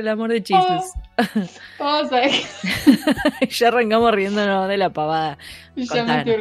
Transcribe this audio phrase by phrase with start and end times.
[0.00, 0.92] El amor de Jesus.
[1.78, 2.30] Vamos a ver.
[3.50, 5.36] ya arrancamos riéndonos de la pavada.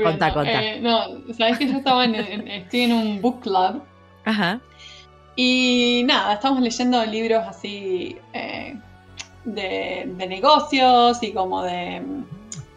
[0.04, 0.64] Contá, contá.
[0.64, 3.84] Eh, no, sabes que yo estaba en, en- estoy en un book club
[4.24, 4.62] Ajá.
[5.36, 8.78] y nada, estamos leyendo libros así eh,
[9.44, 12.24] de, de negocios y como de mm,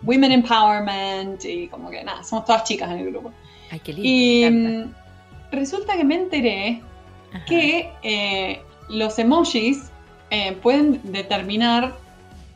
[0.03, 3.33] women empowerment y como que nada, somos todas chicas en el grupo.
[3.71, 4.09] Ay, qué lindo.
[4.09, 4.95] Y me mm,
[5.53, 6.83] resulta que me enteré
[7.33, 7.45] Ajá.
[7.45, 9.92] que eh, los emojis
[10.33, 11.95] eh, pueden determinar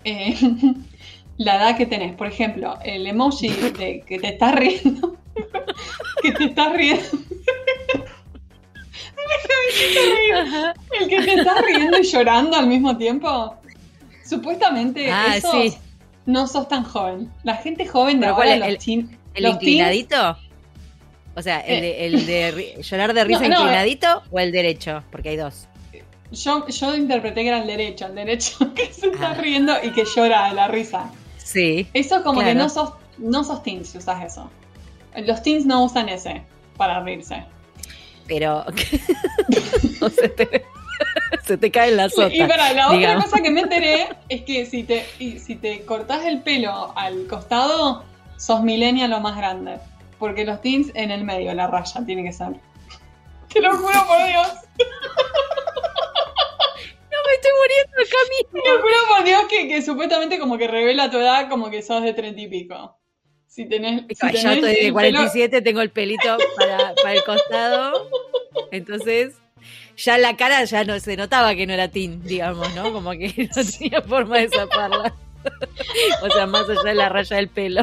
[0.05, 0.35] eh,
[1.37, 2.15] la edad que tenés.
[2.17, 5.17] Por ejemplo, el emoji de que te estás riendo.
[6.23, 7.07] que te estás riendo.
[11.01, 13.55] El que te estás riendo y llorando al mismo tiempo.
[14.29, 15.79] Supuestamente Ah, esos sí.
[16.27, 17.31] no sos tan joven.
[17.45, 20.37] La gente joven de ahora, los El- teen- ¿El los inclinadito?
[21.35, 23.61] O sea, ¿el de, el de llorar de risa No, no, eh.
[23.61, 25.03] inclinadito o el derecho?
[25.11, 25.69] Porque hay dos.
[26.33, 29.35] Yo, yo interpreté que era el derecho, el derecho que se está Ah.
[29.35, 31.11] riendo y que llora de la risa.
[31.39, 31.89] Sí.
[31.95, 34.51] Eso como que no sos, no sos teens si usas eso.
[35.17, 36.43] Los teens no usan ese
[36.77, 37.45] para reírse.
[38.27, 38.65] Pero.
[40.11, 40.65] se, te,
[41.45, 42.35] se te cae en la sota.
[42.35, 45.07] Y para la otra cosa que me enteré es que si te,
[45.39, 48.05] si te cortás el pelo al costado,
[48.37, 49.79] sos millennial o más grande.
[50.19, 52.49] Porque los teens en el medio, la raya, tiene que ser.
[53.53, 54.49] Te lo juro por Dios.
[57.27, 58.63] No me estoy muriendo.
[58.63, 61.83] Te lo juro por Dios que, que supuestamente como que revela tu edad como que
[61.83, 62.99] sos de treinta y pico.
[63.47, 67.13] Si tenés, si Yo tenés estoy de el pelo- 47, tengo el pelito para, para
[67.15, 68.11] el costado.
[68.71, 69.35] Entonces,
[69.97, 72.93] ya la cara ya no se notaba que no era teen, digamos, ¿no?
[72.93, 75.15] Como que no tenía forma de zaparla.
[76.23, 77.83] O sea, más allá de la raya del pelo.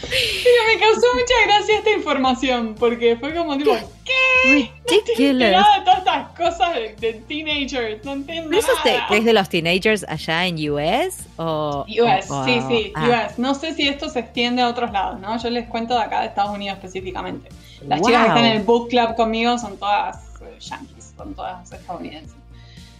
[0.00, 4.72] Pero me causó mucha gracia esta información, porque fue como tipo, ¿qué?
[4.88, 5.52] Ridiculous.
[5.52, 9.08] Nada de todas estas cosas de, de teenagers, no entiendo ¿Pero eso es, de, nada.
[9.08, 11.26] que es de los teenagers allá en US?
[11.36, 13.38] O, US, o- sí, sí, ah, US.
[13.38, 15.38] No sé si esto se extiende a otros lados, ¿no?
[15.40, 17.50] Yo les cuento de acá de Estados Unidos específicamente.
[17.86, 18.08] Las wow.
[18.08, 22.34] chicas que están en el book club conmigo son todas eh, yankees, son todas estadounidenses.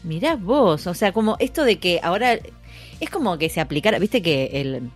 [0.03, 2.39] Mirá vos, o sea, como esto de que ahora
[3.01, 4.91] es como que se aplicara, viste que el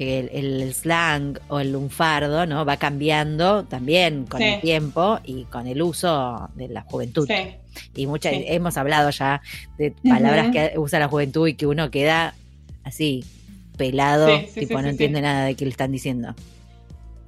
[0.00, 0.30] que el,
[0.62, 2.64] el slang o el lunfardo, ¿no?
[2.64, 4.46] Va cambiando también con Sí.
[4.46, 7.28] el tiempo y con el uso de la juventud.
[7.28, 7.56] Sí,
[7.94, 8.44] Y muchas Sí.
[8.46, 9.42] hemos hablado ya
[9.76, 12.34] de palabras que usa la juventud y que uno queda
[12.82, 13.26] así
[13.76, 16.34] pelado, tipo no entiende nada de qué le están diciendo.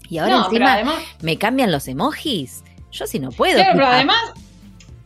[0.09, 2.65] Y ahora no, encima además, me cambian los emojis.
[2.91, 3.56] Yo sí no puedo.
[3.56, 4.16] claro, pero además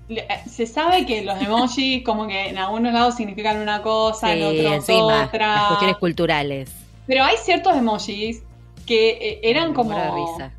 [0.09, 4.45] eh, se sabe que los emojis como que en algunos lados significan una cosa, en
[4.45, 5.55] otros encima, otra.
[5.57, 6.71] las cuestiones culturales.
[7.07, 8.43] Pero hay ciertos emojis
[8.87, 10.53] que eh, eran como, risa.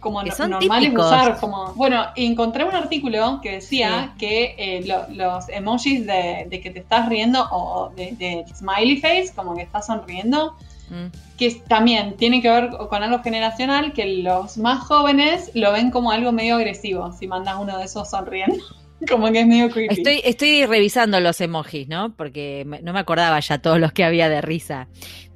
[0.00, 1.06] como Que no- son normales típicos.
[1.06, 1.38] usar.
[1.40, 6.70] Como, bueno, encontré un artículo que decía que eh, lo- los emojis de, de que
[6.70, 10.54] te estás riendo o de, de smiley face, como que estás sonriendo,
[10.90, 11.06] Mm.
[11.38, 16.10] que también tiene que ver con algo generacional, que los más jóvenes lo ven como
[16.10, 18.62] algo medio agresivo, si mandas uno de esos sonriendo.
[19.08, 19.94] Como que es medio creepy.
[19.94, 22.14] Estoy, estoy revisando los emojis, ¿no?
[22.16, 24.88] Porque me- no me acordaba ya todos los que había de risa.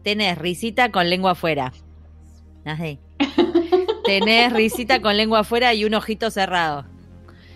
[0.03, 1.73] Tenés risita con lengua afuera.
[2.65, 2.99] Así.
[4.05, 6.87] Tenés risita con lengua afuera y un ojito cerrado.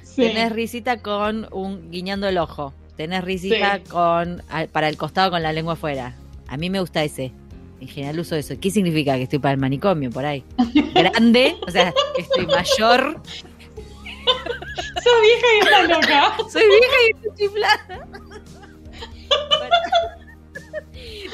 [0.02, 0.22] Sí.
[0.22, 2.74] Tenés risita con un guiñando el ojo.
[2.96, 3.90] Tenés risita Sí.
[3.90, 4.42] con
[4.72, 6.14] para el costado con la lengua afuera.
[6.48, 7.32] A mí me gusta ese.
[7.80, 8.54] En general uso eso.
[8.60, 10.44] ¿Qué significa que estoy para el manicomio por ahí?
[10.94, 13.20] Grande, o sea, estoy mayor.
[15.02, 16.36] Sos vieja y estás loca.
[16.50, 18.08] Soy vieja y estoy chiflada.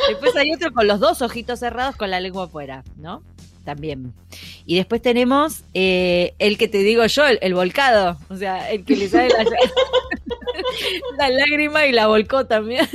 [0.08, 3.22] Después hay otro con los dos ojitos cerrados con la lengua afuera, ¿no?
[3.64, 4.14] También.
[4.64, 8.16] Y después tenemos eh, el que te digo yo, el, volcado.
[8.30, 9.28] O sea, el que le sale
[11.18, 12.88] la lágrima y la volcó también.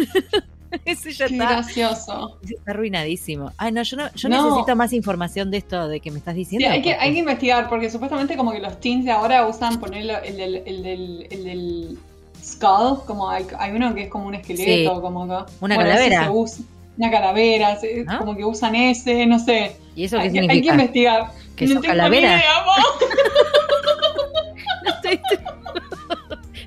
[0.85, 2.39] Ese ya Qué está, gracioso.
[2.43, 3.51] está arruinadísimo.
[3.57, 4.43] Ay, no, yo, no, yo No.
[4.49, 6.69] necesito más información de esto de que me estás Sí, diciendo.
[6.69, 10.17] hay, que, hay que investigar, porque supuestamente como que los teens de ahora usan ponerlo
[10.23, 11.97] el del, el el del
[12.43, 15.01] skull, como hay, hay uno que es como un esqueleto, Sí.
[15.01, 16.31] como que, Una bueno, calavera.
[16.31, 16.63] usa-
[16.97, 18.17] una calavera, ¿Ah?
[18.19, 19.77] como que usan ese, no sé.
[19.95, 20.73] ¿Y eso hay, qué que- hay que significa?
[20.73, 21.31] investigar.
[21.55, 22.37] ¿Que no sos tengo calavera?
[22.37, 22.73] idea, mo.
[24.85, 25.21] Estoy-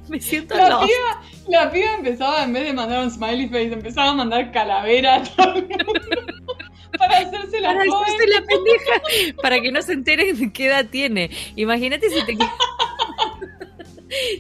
[0.09, 0.81] me siento La.
[1.49, 5.23] La piba empezaba, en vez de mandar un smiley face, empezaba a mandar calavera a
[5.37, 5.85] todo el mundo
[6.99, 9.03] para hacerse la Para hacerse la pendeja,
[9.43, 11.31] para que no se enteren de qué edad tiene.
[11.57, 12.37] Imagínate si te,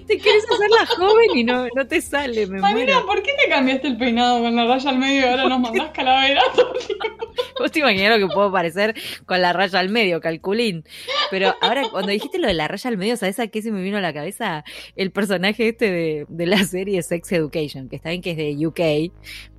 [0.06, 3.06] te quieres hacer la joven y no, no te sale, me Ay, mira, muero.
[3.06, 5.90] ¿por qué te cambiaste el peinado con la raya al medio y ahora nos mandás
[5.90, 6.42] calavera?
[7.58, 8.94] Vos te imaginás lo que puedo parecer
[9.24, 10.84] con la raya al medio, calculín.
[11.30, 13.82] Pero ahora, cuando dijiste lo de la raya al medio, ¿sabes a qué se me
[13.82, 14.64] vino a la cabeza?
[14.94, 18.66] El personaje este de, de la serie Sex Education, que está bien que es de
[18.66, 19.12] UK,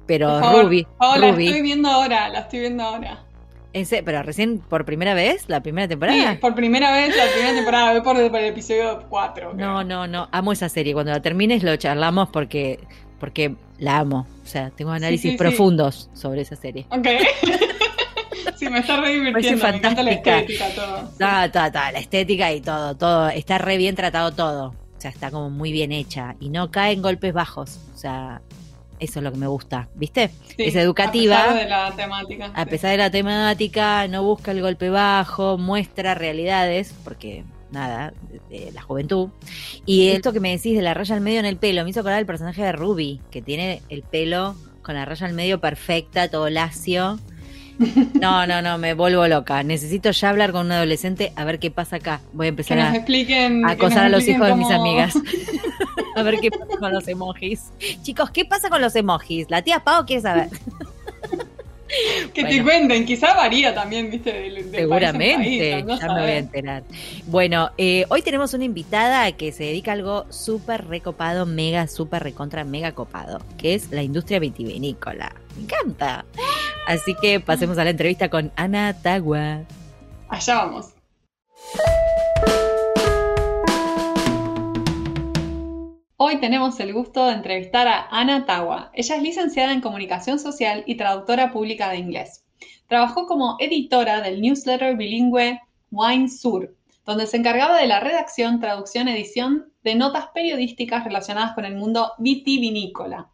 [0.07, 0.87] pero Ruby.
[0.99, 3.23] Oh, la estoy viendo ahora, la estoy viendo ahora.
[3.73, 6.31] Ese, pero recién por primera vez, la primera temporada.
[6.31, 9.53] Sí, por primera vez la primera temporada, voy por, el episodio 4.
[9.53, 10.93] No, no, no, amo esa serie.
[10.93, 12.79] Cuando la termines lo charlamos porque,
[13.19, 14.25] porque la amo.
[14.43, 16.87] O sea, tengo análisis profundos sobre esa serie.
[16.89, 17.07] Ok.
[18.57, 21.11] sí, me está re divirtiendo, me encanta la estética, todo.
[21.19, 23.29] la estética y todo, todo.
[23.29, 24.67] Está re bien tratado todo.
[24.69, 26.35] O sea, está como muy bien hecha.
[26.39, 27.79] Y no cae en golpes bajos.
[27.93, 28.41] O sea,
[28.99, 30.31] eso es lo que me gusta, ¿viste?
[30.57, 31.37] es educativa.
[31.37, 32.51] A pesar de la temática.
[32.55, 38.13] A pesar de la temática, no busca el golpe bajo, muestra realidades, porque nada,
[38.49, 39.29] de la juventud.
[39.85, 41.99] Y esto que me decís de la raya al medio en el pelo, me hizo
[41.99, 46.29] acordar el personaje de Ruby, que tiene el pelo con la raya al medio perfecta,
[46.29, 47.19] todo lacio.
[48.19, 49.63] No, no, no, me vuelvo loca.
[49.63, 52.21] Necesito ya hablar con un adolescente a ver qué pasa acá.
[52.33, 52.91] Voy a empezar a,
[53.69, 55.13] acosar a los hijos de mis amigas.
[56.15, 57.71] a ver qué pasa con los emojis.
[58.01, 59.49] Chicos, ¿qué pasa con los emojis?
[59.49, 60.49] La tía Pau quiere saber.
[62.33, 66.83] que te cuenten, quizá varía también, viste, Seguramente, ya me voy a enterar.
[67.25, 72.23] Bueno, eh, hoy tenemos una invitada que se dedica a algo súper recopado, mega, súper
[72.23, 75.33] recontra, mega copado, que es la industria vitivinícola.
[75.55, 76.25] Me encanta.
[76.87, 79.65] Así que pasemos a la entrevista con Ana Tagua.
[80.29, 80.93] Allá vamos.
[86.15, 88.89] Hoy tenemos el gusto de entrevistar a Ana Tawa.
[88.93, 92.45] Ella es licenciada en Comunicación Social y traductora pública de inglés.
[92.87, 95.59] Trabajó como editora del newsletter bilingüe
[95.91, 96.73] Wine Sur,
[97.05, 102.13] donde se encargaba de la redacción, traducción, edición de notas periodísticas relacionadas con el mundo
[102.17, 103.27] vitivinícola.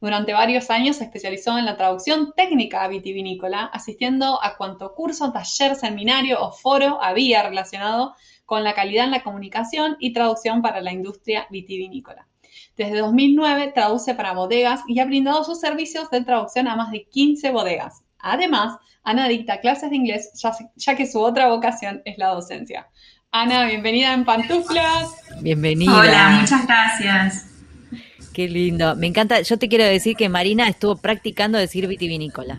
[0.00, 5.74] Durante varios años se especializó en la traducción técnica vitivinícola, asistiendo a cuanto curso, taller,
[5.74, 8.14] seminario o foro había relacionado
[8.46, 12.28] con la calidad en la comunicación y traducción para la industria vitivinícola.
[12.76, 17.04] Desde 2009 traduce para bodegas y ha brindado sus servicios de traducción a más de
[17.04, 18.02] 15 bodegas.
[18.20, 20.30] Además, Ana dicta clases de inglés
[20.76, 22.88] ya, que su otra vocación es la docencia.
[23.32, 25.12] Ana, bienvenida en Pantuflas.
[25.40, 25.98] Bienvenida.
[25.98, 27.57] Hola, muchas gracias.
[28.38, 28.94] Qué lindo.
[28.94, 29.40] Me encanta.
[29.40, 32.56] Yo te quiero decir que Marina estuvo practicando decir vitivinícola.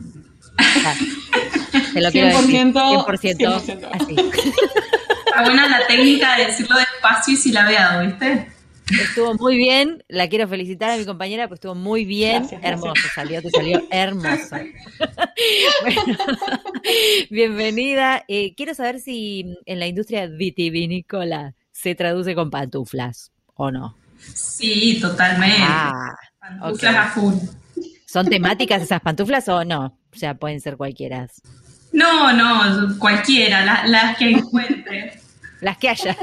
[1.93, 2.73] te lo quiero decir.
[2.73, 3.89] 100%, 100%.
[3.93, 4.13] Así.
[4.13, 8.51] Está buena la técnica de decirlo despacio y silabeado, ¿viste?
[8.91, 13.41] Estuvo muy bien, la quiero felicitar a mi compañera, pues estuvo muy bien, hermoso salió,
[13.41, 14.57] te salió hermoso.
[17.29, 18.25] bienvenida.
[18.27, 23.95] Eh, quiero saber si en la industria vitivinícola se traduce con pantuflas o no.
[24.19, 25.57] Sí, totalmente.
[25.61, 27.35] Ah, pantuflas a full.
[28.05, 29.97] ¿Son temáticas esas pantuflas o no?
[30.11, 31.27] O sea, pueden ser cualquiera.
[31.91, 35.19] No, no, cualquiera, las que encuentre.
[35.61, 36.17] Las que haya.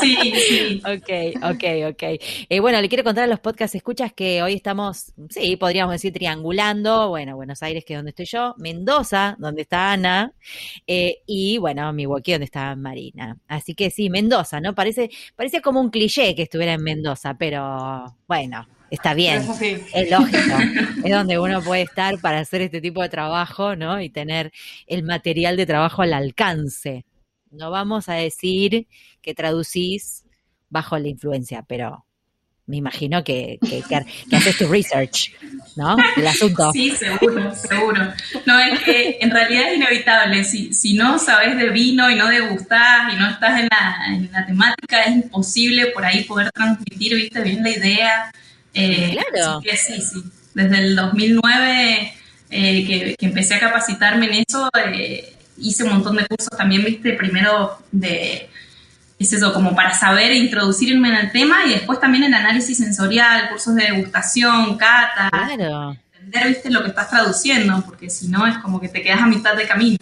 [0.00, 0.16] Sí,
[0.48, 0.82] sí.
[0.84, 2.02] Ok, ok, ok.
[2.48, 6.12] Eh, bueno, le quiero contar a los podcast escuchas que hoy estamos, sí, podríamos decir
[6.12, 7.08] triangulando.
[7.08, 10.32] Bueno, Buenos Aires, que es donde estoy yo, Mendoza, donde está Ana,
[10.86, 13.38] eh, y bueno, mi Milwaukee, donde está Marina.
[13.46, 14.74] Así que sí, Mendoza, ¿no?
[14.74, 19.42] Parece, parece como un cliché que estuviera en Mendoza, pero bueno, está bien,
[19.94, 20.56] es lógico,
[21.04, 24.00] es donde uno puede estar para hacer este tipo de trabajo, ¿no?
[24.00, 24.52] Y tener
[24.86, 27.04] el material de trabajo al alcance.
[27.50, 28.86] No vamos a decir
[29.22, 30.24] que traducís
[30.70, 32.04] bajo la influencia, pero
[32.68, 33.82] me imagino que, que,
[34.36, 35.32] haces tu research,
[35.74, 35.96] ¿no?
[36.16, 36.70] El asunto.
[36.72, 38.12] Sí, seguro, seguro.
[38.44, 40.44] No, es que en realidad es inevitable.
[40.44, 44.30] Si, si no sabes de vino y no degustás y no estás en la, en
[44.30, 48.30] la temática, es imposible por ahí poder transmitir, viste, bien la idea.
[48.74, 49.60] Eh, claro.
[49.62, 50.22] que sí, sí.
[50.52, 52.12] Desde el 2009
[52.50, 56.84] eh, que, que, empecé a capacitarme en eso, eh, hice un montón de cursos también,
[56.84, 58.48] viste, primero de,
[59.18, 62.78] es eso, como para saber e introducirme en el tema y después también el análisis
[62.78, 65.28] sensorial, cursos de degustación, cata.
[65.30, 65.96] Claro.
[66.14, 69.26] Entender, viste, lo que estás traduciendo, porque si no es como que te quedas a
[69.26, 69.96] mitad de camino.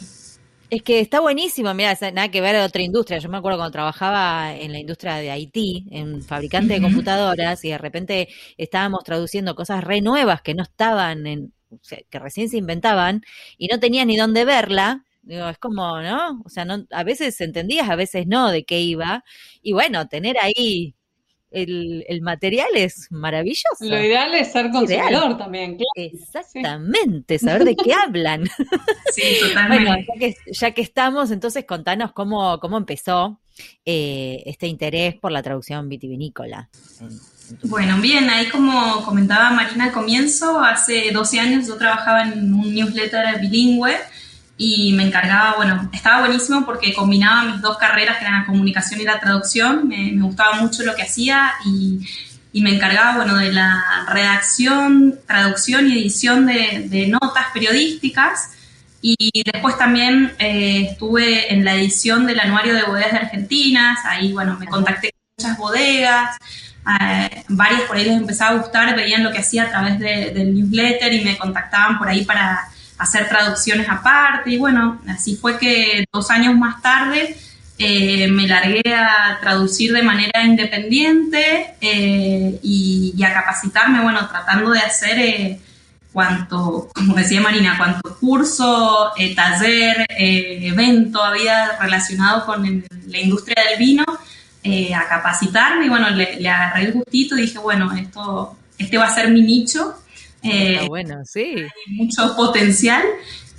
[0.68, 3.18] Es que está buenísimo, mira, nada que ver a otra industria.
[3.18, 7.70] Yo me acuerdo cuando trabajaba en la industria de Haití, en fabricante de computadoras, y
[7.70, 11.52] de repente estábamos traduciendo cosas re nuevas que no estaban en,
[12.10, 13.22] que recién se inventaban,
[13.56, 16.40] y no tenías ni dónde verla, Digo, es como, ¿no?
[16.44, 19.24] O sea, no, a veces entendías, a veces no de qué iba.
[19.60, 20.94] Y bueno, tener ahí
[21.50, 23.64] el, el material es maravilloso.
[23.80, 25.90] Lo ideal es ser consumidor también, claro.
[25.96, 28.44] Exactamente, saber de qué hablan.
[29.12, 29.84] Sí, totalmente.
[29.84, 33.40] Bueno, ya que, ya que estamos, entonces contanos cómo, cómo empezó
[33.84, 36.68] eh, este interés por la traducción vitivinícola.
[37.62, 42.74] Bueno, bien, ahí como comentaba Marina al comienzo, hace 12 años yo trabajaba en un
[42.74, 43.96] newsletter bilingüe
[44.58, 49.00] y me encargaba, bueno, estaba buenísimo porque combinaba mis dos carreras, que eran la comunicación
[49.00, 52.00] y la traducción, me, gustaba mucho lo que hacía y,
[52.52, 58.52] y, me encargaba, bueno, de la redacción, traducción y edición de, de notas periodísticas.
[59.02, 64.32] Y después también eh, estuve en la edición del Anuario de Bodegas de Argentinas, ahí,
[64.32, 66.36] bueno, me contacté con muchas bodegas,
[67.00, 70.54] eh, varias por ahí les empezaba a gustar, veían lo que hacía a través del
[70.54, 74.50] newsletter y me contactaban por ahí para hacer traducciones aparte.
[74.52, 77.36] Y bueno, así fue que dos años más tarde
[77.78, 84.80] eh, me largué a traducir de manera independiente y, y, a capacitarme, bueno, tratando de
[84.80, 85.58] hacer
[86.16, 93.62] cuanto, como decía Marina, cuanto curso, eh, taller, eh, evento había relacionado con la industria
[93.68, 94.04] del vino,
[94.62, 99.04] eh, a capacitarme y bueno, le, agarré el gustito y dije, bueno, esto, este va
[99.04, 99.94] a ser mi nicho.
[100.88, 101.54] Bueno, sí.
[101.56, 103.02] Hay mucho potencial.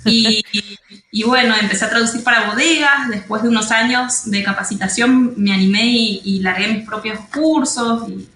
[0.04, 0.42] Y,
[1.12, 3.08] y, bueno, empecé a traducir para bodegas.
[3.10, 8.08] Después de unos años de capacitación me animé y, y largué mis propios cursos.
[8.08, 8.28] Y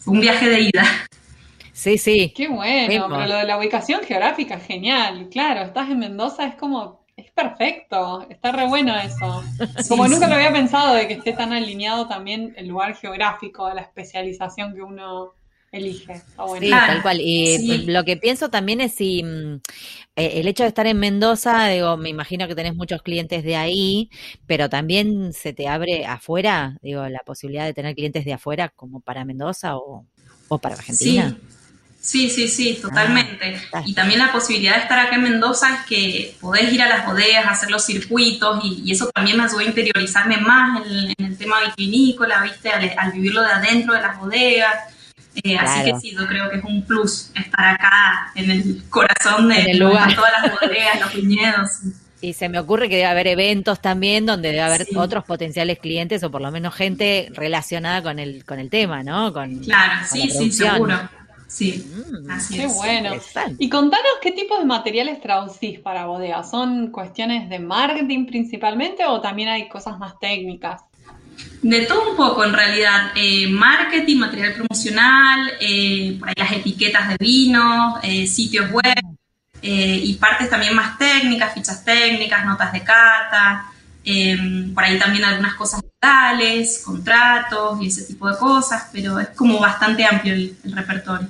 [0.00, 0.84] fue un viaje de ida.
[1.74, 2.32] Sí, sí.
[2.34, 5.28] Qué bueno, pero lo de la ubicación geográfica, genial.
[5.30, 9.44] Claro, estás en Mendoza, es como, es perfecto, está re bueno eso.
[9.88, 13.82] Como nunca lo había pensado de que esté tan alineado también el lugar geográfico, la
[13.82, 15.34] especialización que uno
[15.76, 16.22] elige.
[16.60, 17.20] Sí, tal cual.
[17.20, 19.60] Y lo que pienso también es si mm,
[20.16, 23.56] eh, el hecho de estar en Mendoza, digo, me imagino que tenés muchos clientes de
[23.56, 24.10] ahí,
[24.46, 29.00] pero también se te abre afuera, digo, la posibilidad de tener clientes de afuera como
[29.00, 30.06] para Mendoza o,
[30.48, 31.36] o para Argentina.
[32.04, 33.58] Sí, sí, sí, totalmente.
[33.72, 36.86] Ah, y también la posibilidad de estar acá en Mendoza es que podés ir a
[36.86, 41.38] las bodegas, hacer los circuitos y, eso también me ayudó a interiorizarme más en, el
[41.38, 42.68] tema vitivinícola, ¿viste?
[42.70, 44.93] Al, vivirlo de adentro de las bodegas.
[45.42, 49.48] Eh, así que sí, yo creo que es un plus estar acá en el corazón
[49.48, 50.06] de, todas
[50.42, 51.70] las bodegas, los viñedos.
[52.20, 56.22] Y se me ocurre que debe haber eventos también donde debe haber otros potenciales clientes
[56.22, 59.32] o por lo menos gente relacionada con el, con el tema, ¿no?
[59.32, 60.98] Con, claro, sí, sí, seguro.
[61.46, 63.10] Sí, mm, así Qué bueno.
[63.58, 66.42] Y contanos qué tipo de materiales traducís para bodega.
[66.42, 70.82] ¿Son cuestiones de marketing principalmente o también hay cosas más técnicas?
[71.62, 73.12] De todo un poco, en realidad.
[73.14, 78.94] Eh, marketing, material promocional, eh, por ahí las etiquetas de vino, eh, sitios web
[79.66, 83.70] y partes también más técnicas, fichas técnicas, notas de cata.
[84.74, 89.58] por ahí también algunas cosas legales, contratos y ese tipo de cosas, pero es como
[89.58, 91.28] bastante amplio el repertorio.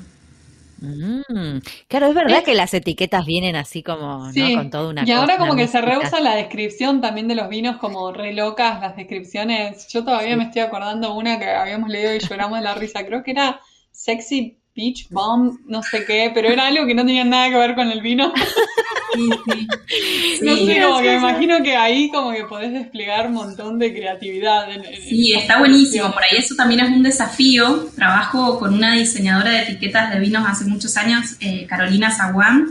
[0.85, 4.55] Mm, claro, es verdad que las etiquetas vienen así como, ¿no?
[4.57, 7.77] Con toda una Y ahora como que se rehúsa la descripción también de los vinos
[7.79, 9.89] como re locas, las descripciones.
[9.89, 13.05] Yo todavía me estoy acordando una que habíamos leído y lloramos de la risa.
[13.07, 13.61] Creo que era
[13.91, 17.77] Sexy Beach Bomb, no sé qué, pero era algo que no tenía nada que ver
[17.77, 18.33] con el vino.
[20.43, 23.95] no sé, como que me imagino que ahí como que podés desplegar un montón de
[23.95, 24.67] creatividad.
[25.09, 26.11] sí, está buenísimo.
[26.11, 27.89] Por ahí eso también es un desafío.
[27.95, 32.67] Trabajo con una diseñadora de etiquetas de vinos hace muchos años, eh, Carolina Zaguán,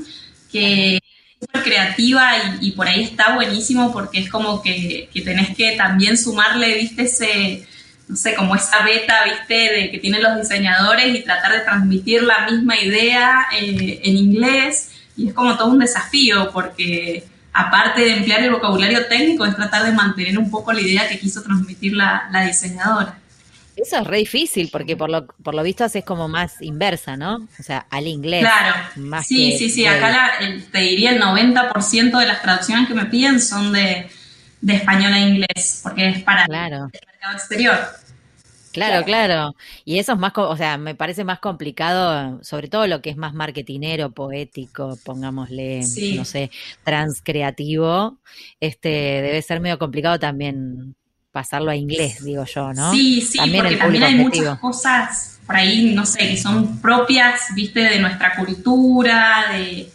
[0.51, 1.01] que es
[1.39, 6.17] súper creativa y, por ahí está buenísimo porque es como que, que tenés que también
[6.17, 7.65] sumarle, viste, ese
[8.07, 12.24] no sé, como esa beta, viste, de que tienen los diseñadores y tratar de transmitir
[12.24, 14.91] la misma idea eh, en inglés.
[15.15, 19.86] Y es como todo un desafío porque aparte de emplear el vocabulario técnico es tratar
[19.86, 23.19] de mantener un poco la idea que quiso transmitir la, diseñadora.
[23.75, 27.48] Eso es re difícil porque por lo, por lo visto es como más inversa, ¿no?
[27.60, 28.41] O sea, al inglés.
[28.41, 29.24] Claro.
[29.24, 29.86] sí, sí, sí.
[29.86, 30.33] Acá
[30.72, 34.10] te diría el 90% de las traducciones que me piden son de,
[34.63, 36.89] de español a inglés porque es para claro.
[36.91, 37.77] el mercado exterior.
[38.72, 39.55] Claro, claro,
[39.86, 43.17] Y eso es más, o sea, me parece más complicado, sobre todo lo que es
[43.17, 45.82] más marketinero, poético, pongámosle,
[46.15, 46.50] no sé,
[46.84, 48.17] transcreativo,
[48.60, 50.96] este, debe ser medio complicado también
[51.32, 52.91] pasarlo a inglés, digo yo, ¿no?
[52.91, 57.79] Sí, sí, porque también hay muchas cosas por ahí, no sé, que son propias, viste,
[57.79, 59.88] de nuestra cultura, de,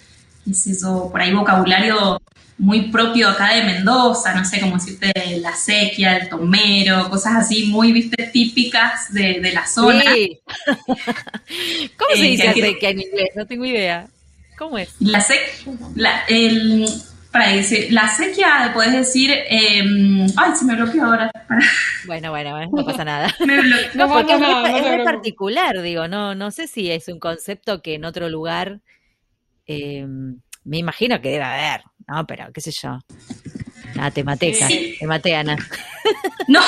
[0.45, 2.21] qué sé yo, por ahí vocabulario
[2.59, 7.67] muy propio acá de Mendoza, no sé cómo decirte, la sequía, el tomero, cosas así
[7.67, 10.05] muy, viste, típicas de, la zona.
[11.97, 13.29] ¿Cómo se eh, dice sequía en inglés?
[13.37, 14.09] No tengo idea.
[14.59, 14.93] ¿Cómo es?
[14.99, 16.25] La sequía, la,
[17.31, 21.31] para decir, la sequía, puedes decir, em, ay, se me bloqueó ahora.
[22.07, 23.33] Bueno, bueno, no pasa nada.
[23.47, 23.63] me
[23.95, 28.05] no, porque es, muy particular, digo, no, no sé si es un concepto que en
[28.05, 28.81] otro lugar,
[29.67, 32.99] em, me imagino que debe haber, no, pero qué sé yo.
[33.95, 34.53] Nada, te maté,
[34.99, 35.57] te maté, Ana.
[36.49, 36.61] No,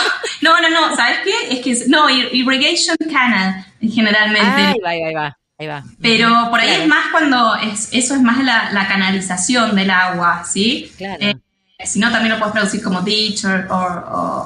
[0.42, 1.54] no, no, no, ¿sabes qué?
[1.54, 4.46] Es que, no, irrigation canal, generalmente.
[4.46, 5.82] Ahí va, ahí va, Ahí va.
[6.02, 10.92] Pero por ahí es más cuando es, eso es más la, canalización del agua, ¿sí?
[10.98, 11.16] Claro.
[11.20, 11.34] Eh,
[11.82, 13.76] si no, también lo puedes traducir como teacher o,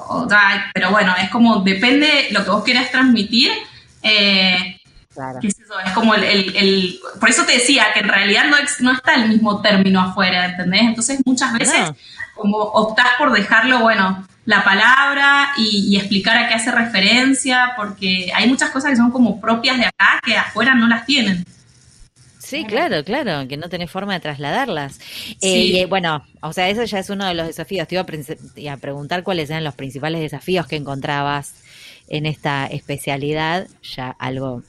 [0.09, 0.29] o,
[0.73, 3.51] pero bueno, es como depende lo que vos quieras transmitir.
[4.03, 4.74] Eh,
[5.15, 5.39] claro.
[5.43, 5.57] es,
[5.95, 10.01] como el, Por eso te decía que en realidad no, no está el mismo término
[10.01, 10.83] afuera, ¿entendés?
[10.83, 11.93] Entonces muchas veces
[12.35, 18.49] como optás por dejarlo, bueno, la palabra y, explicar a qué hace referencia, porque hay
[18.49, 21.45] muchas cosas que son como propias de acá que afuera no las tienen.
[22.39, 24.99] Sí, claro, claro, que no tenés forma de trasladarlas.
[25.41, 27.89] Eh, eh, bueno, o sea, eso ya es uno de los desafíos.
[27.89, 28.03] Te iba
[28.73, 31.55] a, preguntar cuáles eran los principales desafíos que encontrabas
[32.07, 33.67] en esta especialidad.
[33.83, 34.63] Ya algo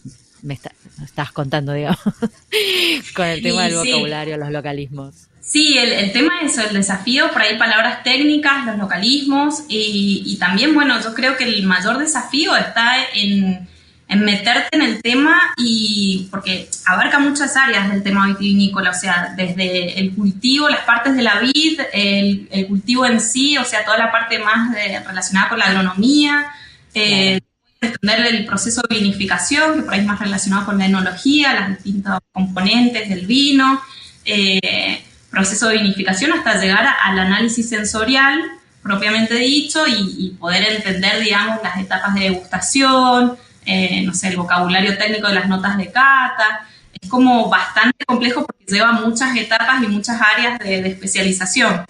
[0.45, 0.59] me,
[1.03, 1.99] estás contando, digamos,
[3.15, 5.27] con el tema del vocabulario, los localismos.
[5.41, 11.01] Sí, el, tema es el desafío, por ahí palabras técnicas, los localismos y, también, bueno,
[11.01, 13.67] yo creo que el mayor desafío está en,
[14.07, 19.99] meterte en el tema y porque abarca muchas áreas del tema vitivinícola, o sea, desde
[19.99, 24.11] el cultivo, las partes de la vid, el, cultivo en sí, o sea, toda la
[24.11, 24.75] parte más
[25.05, 26.47] relacionada con la agronomía,
[26.95, 27.39] eh,
[27.81, 31.69] entender el proceso de vinificación, que por ahí es más relacionado con la enología, los
[31.69, 33.81] distintos componentes del vino.
[34.23, 38.41] Eh, proceso de vinificación hasta llegar al análisis sensorial
[38.81, 44.95] propiamente dicho y, poder entender, digamos, las etapas de degustación, eh, no sé, el vocabulario
[44.95, 46.67] técnico de las notas de cata.
[47.01, 51.83] Es como bastante complejo porque lleva muchas etapas y muchas áreas de, especialización.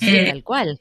[0.00, 0.80] Eh, tal cual.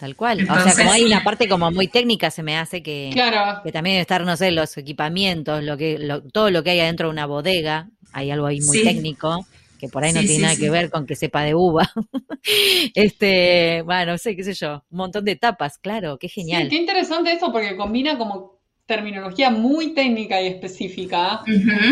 [0.00, 0.48] Tal cual.
[0.48, 3.94] o sea, como hay una parte como muy técnica, se me hace que, que también
[3.94, 7.26] debe estar, no sé, los equipamientos, lo que, todo lo que hay adentro de una
[7.26, 9.46] bodega, hay algo ahí muy técnico
[9.78, 11.90] que por ahí no tiene nada que ver con que sepa de uva.
[12.94, 16.68] este, bueno, no sé, qué sé yo, un montón de etapas, claro, qué genial.
[16.68, 21.42] qué interesante esto porque combina como terminología muy técnica y específica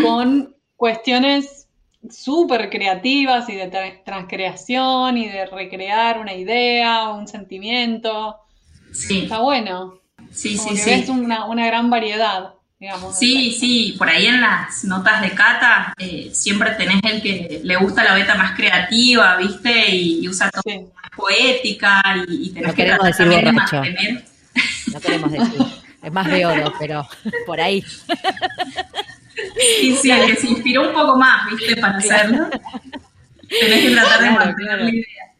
[0.03, 1.58] con cuestiones
[2.09, 3.67] súper creativas y de
[4.05, 8.37] transcreación y de recrear una idea, un sentimiento.
[8.91, 9.23] Sí.
[9.23, 9.99] Está bueno.
[10.31, 10.91] Sí, sí, sí.
[10.91, 12.53] Es una, una gran variedad
[13.11, 17.75] sí, sí, por ahí en las notas de cata eh, siempre tenés el que le
[17.75, 19.93] gusta la beta más creativa, ¿viste?
[19.93, 23.83] Y, usa todo más poética y, tenés no que queremos decir borracho.
[24.93, 25.65] No queremos decir.
[26.01, 27.07] Es más de oro, pero
[27.45, 27.83] por ahí.
[30.01, 31.77] Sí, el que se inspiró un poco más, ¿viste?
[31.77, 32.49] Para hacerlo.
[33.47, 35.35] Tenés que tratar de mantener la idea.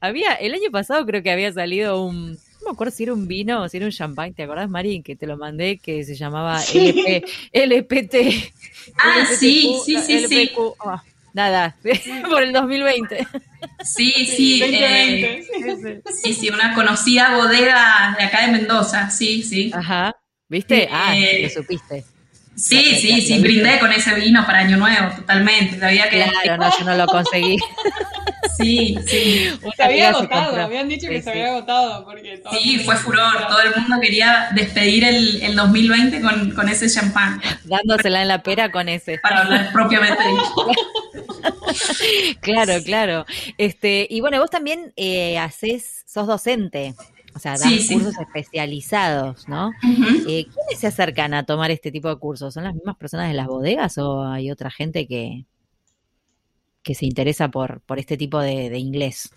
[0.00, 3.62] Había, el año pasado creo que había salido un, me acuerdo si era un vino
[3.62, 5.02] o si era un champagne, ¿te acordás, Marín?
[5.02, 8.14] Que te lo mandé, que se llamaba LP, LPT.
[8.98, 10.50] Ah, sí, sí, sí, sí.
[10.84, 11.76] Ah, nada,
[12.30, 13.26] por el 2020.
[13.82, 15.44] Sí, sí, eh,
[16.22, 19.70] sí, sí, una conocida bodega de acá de Mendoza, sí, sí.
[19.74, 20.14] Ajá,
[20.48, 20.88] ¿viste?
[20.90, 22.04] Ah, eh, lo supiste.
[22.58, 25.78] Sí, sí, sí, brindé con ese vino para Año Nuevo, totalmente.
[25.78, 26.24] Sabía que...
[26.42, 27.56] Claro, no, yo no lo conseguí.
[28.58, 29.48] Sí, sí.
[29.76, 32.04] Se había agotado, habían dicho que se había agotado.
[32.04, 33.46] Porque sí, fue furor.
[33.46, 37.40] Todo el mundo quería despedir el, el 2020 con, con, ese champán.
[37.64, 39.18] Dándosela en la pera con ese.
[39.18, 40.18] Para hablar propiamente
[42.40, 43.26] claro, claro.
[43.58, 46.94] Este, y bueno, vos también eh, haces, sos docente.
[47.38, 49.70] O sea, dan cursos especializados, ¿no?
[50.26, 52.52] Eh, ¿Quiénes se acercan a tomar este tipo de cursos?
[52.52, 55.44] ¿Son las mismas personas de las bodegas o hay otra gente que,
[56.82, 59.30] que se interesa por, por este tipo de, inglés?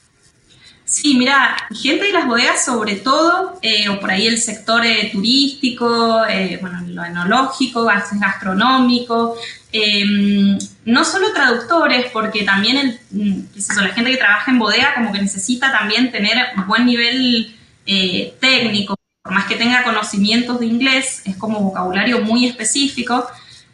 [0.83, 5.11] Sí, mira, gente de las bodegas sobre todo, eh, o por ahí el sector eh,
[5.13, 9.37] turístico, eh, bueno, lo enológico, gastronómico,
[9.71, 13.41] em, no solo traductores, porque también el, mm,
[13.77, 18.95] la gente que trabaja en bodega como que necesita también tener un buen nivel técnico,
[19.23, 23.27] por más que tenga conocimientos de inglés, es como vocabulario muy específico,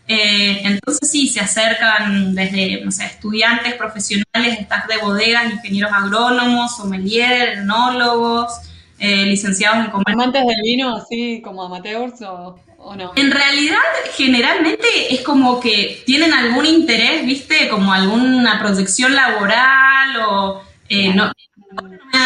[0.08, 6.78] eh, entonces sí, se acercan desde, no sé, estudiantes profesionales, staff de bodegas, ingenieros agrónomos,
[6.78, 8.54] sommelier, enólogos,
[9.00, 10.13] eh, licenciados en comercio.
[10.13, 13.12] ¿Amantes del vino así como amateurs o, o, no?
[13.17, 13.80] En realidad,
[14.13, 20.67] generalmente es como que tienen algún interés, viste, como alguna proyección laboral o...
[20.89, 21.32] Eh, no,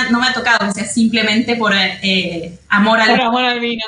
[0.09, 1.73] no me, ha, tocado que sea simplemente por
[2.69, 3.83] amor al, por amor al vino.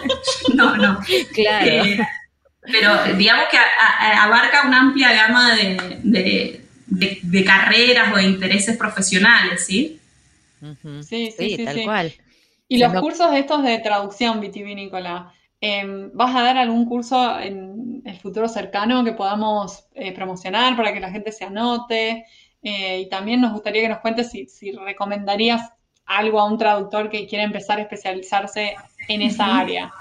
[0.54, 1.00] no, no.
[1.32, 2.04] Claro
[2.70, 10.00] pero digamos que abarca una amplia gama de, carreras o de intereses profesionales, ¿sí?
[11.02, 12.12] Sí, sí, sí, tal cual.
[12.68, 18.18] Y los cursos estos de traducción vitivinícola, em, ¿vas a dar algún curso en el
[18.18, 22.26] futuro cercano que podamos eh, promocionar para que la gente se anote?
[22.62, 25.70] Eh, y también nos gustaría que nos cuentes si, recomendarías
[26.04, 28.74] algo a un traductor que quiera empezar a especializarse
[29.08, 29.92] en esa área.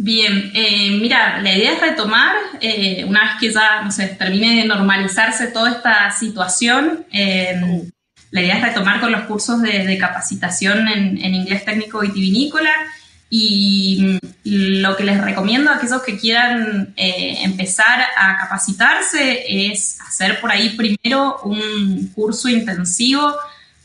[0.00, 4.62] Bien, eh, mira, la idea es retomar, eh, una vez que ya, no sé, termine
[4.62, 7.60] de normalizarse toda esta situación, eh,
[8.30, 12.70] la idea es retomar con los cursos de, capacitación en, inglés técnico vitivinícola
[13.30, 20.40] y mm, lo que les recomiendo a aquellos que quieran empezar a capacitarse es hacer
[20.40, 23.34] por ahí primero un curso intensivo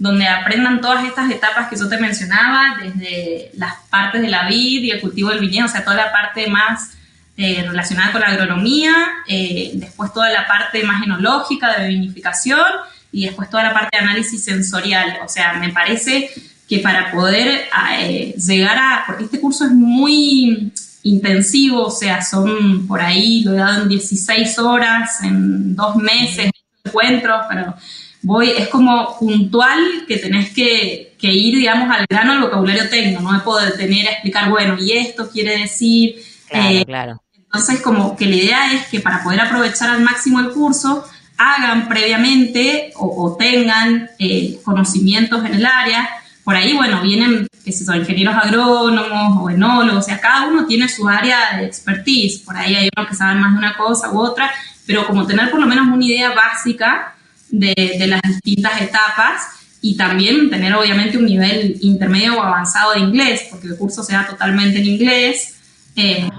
[0.03, 4.83] donde aprendan todas estas etapas que yo te mencionaba, desde las partes de la vid
[4.83, 6.91] y el cultivo del viñedo, o sea, toda la parte más
[7.37, 8.93] eh, relacionada con la agronomía,
[9.27, 12.65] eh, después toda la parte más enológica de vinificación
[13.11, 15.19] y después toda la parte de análisis sensorial.
[15.23, 16.29] O sea, me parece
[16.73, 17.67] que para poder
[17.99, 20.71] eh, llegar a, porque este curso es muy
[21.03, 26.49] intensivo, o sea, son por ahí, lo he dado en 16 horas, en dos meses,
[26.83, 27.75] encuentros, pero
[28.23, 33.33] voy, es como puntual que tenés que, ir, digamos, al grano al vocabulario técnico, no
[33.33, 36.15] me puedo detener a explicar, bueno, y esto quiere decir...
[36.49, 37.23] Claro, eh, claro.
[37.35, 41.05] Entonces, como que la idea es que para poder aprovechar al máximo el curso,
[41.37, 46.09] hagan previamente o, tengan eh, conocimientos en el área.
[46.43, 50.65] Por ahí, bueno, vienen, qué sé yo, ingenieros agrónomos o enólogos, o sea, cada uno
[50.65, 52.39] tiene su área de expertise.
[52.39, 54.51] Por ahí hay unos que saben más de una cosa u otra,
[54.85, 57.15] pero como tener por lo menos una idea básica
[57.49, 59.43] de, las distintas etapas
[59.81, 64.13] y también tener obviamente un nivel intermedio o avanzado de inglés, porque el curso se
[64.13, 65.55] da totalmente en inglés.
[65.95, 66.29] Eh,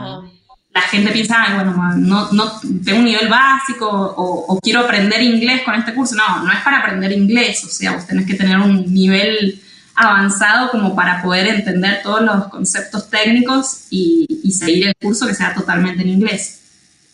[0.74, 5.74] la gente piensa, bueno, no, no, tengo un nivel básico o, quiero aprender inglés con
[5.76, 6.14] este curso.
[6.16, 9.62] No, no es para aprender inglés, o sea, vos tenés que tener un nivel
[9.94, 15.34] avanzado como para poder entender todos los conceptos técnicos y, y seguir el curso que
[15.34, 16.60] sea totalmente en inglés.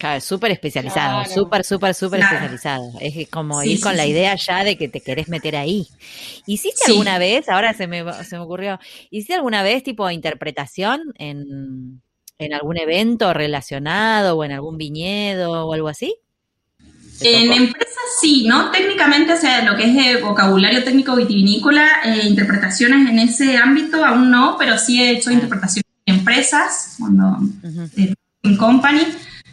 [0.01, 2.91] Claro, súper especializado, súper, súper, súper especializado.
[3.01, 5.89] Es como ir con la idea ya de que te querés meter ahí.
[6.47, 12.01] ¿Hiciste alguna vez, ahora se me, se me ocurrió, ¿hiciste alguna vez tipo interpretación en,
[12.39, 16.17] en algún evento relacionado o en algún viñedo o algo así?
[17.23, 18.71] En empresas sí, ¿no?
[18.71, 24.31] Técnicamente, o sea, lo que es vocabulario técnico vitivinícola, eh, interpretaciones en ese ámbito aún
[24.31, 27.39] no, pero sí he hecho interpretaciones en empresas, cuando
[27.97, 29.03] eh, en company.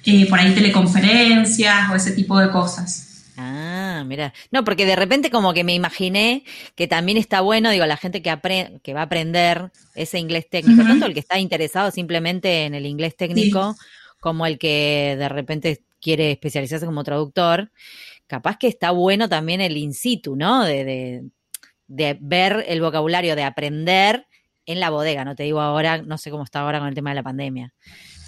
[0.10, 3.26] Eh, por ahí teleconferencias o ese tipo de cosas.
[3.36, 4.34] Ah, mira.
[4.52, 8.22] No, porque de repente como que me imaginé que también está bueno, digo, la gente
[8.22, 12.74] que, que va a aprender ese inglés técnico, tanto el que está interesado simplemente en
[12.74, 13.76] el inglés técnico,
[14.22, 17.72] como el que de repente quiere especializarse como traductor,
[18.28, 20.64] capaz que está bueno también el in situ, ¿no?
[20.64, 21.24] De,
[21.88, 24.28] de ver el vocabulario, de aprender
[24.66, 27.12] en la bodega, no te digo ahora, no sé cómo está ahora con el tema
[27.12, 27.74] de la pandemia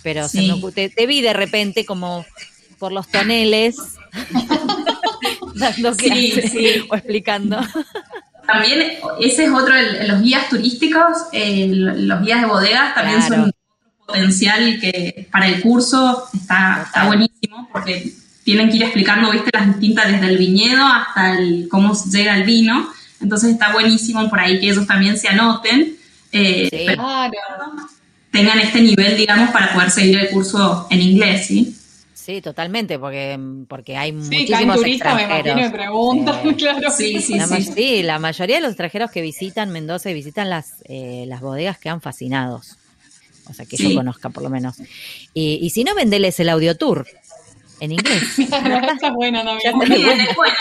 [0.04, 0.28] pero
[0.74, 2.26] te, vi de repente como
[2.78, 3.78] por los toneles
[5.56, 7.60] dando clases o explicando.
[8.46, 9.76] También ese es otro,
[10.08, 13.52] los guías turísticos, los guías de bodegas también son
[14.10, 18.12] potencial que para el curso está, está, buenísimo porque
[18.44, 22.44] tienen que ir explicando, viste, las distintas desde el viñedo hasta el, cómo llega el
[22.44, 22.90] vino.
[23.22, 25.96] Entonces está buenísimo por ahí que ellos también se anoten.
[26.32, 27.32] Eh, claro
[28.32, 31.76] tengan este nivel, digamos, para poder seguir el curso en inglés, ¿sí?
[32.14, 35.56] Sí, totalmente, porque, porque hay sí, muchísimos turista, extranjeros.
[35.56, 36.92] Me preguntan, claro.
[36.92, 37.64] Sí, sí, la, sí.
[37.64, 41.80] sí, la mayoría de los extranjeros que visitan Mendoza y visitan las, eh, las bodegas
[41.80, 42.78] quedan fascinados.
[43.50, 44.76] O sea, que yo conozca por lo menos.
[45.34, 47.08] Y, y si no, vendeles el audio tour
[47.80, 48.40] en inglés.
[48.40, 49.66] Está buena también.
[49.66, 49.74] Es
[50.36, 50.56] buena.